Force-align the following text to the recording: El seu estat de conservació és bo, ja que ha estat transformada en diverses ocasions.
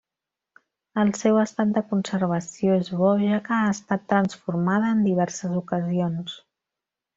El 1.01 1.11
seu 1.19 1.35
estat 1.41 1.75
de 1.75 1.83
conservació 1.91 2.79
és 2.85 2.89
bo, 3.03 3.13
ja 3.25 3.39
que 3.51 3.59
ha 3.59 3.69
estat 3.75 4.09
transformada 4.15 4.93
en 4.97 5.07
diverses 5.11 5.57
ocasions. 5.63 6.37